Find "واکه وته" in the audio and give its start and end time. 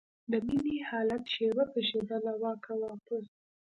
2.41-3.17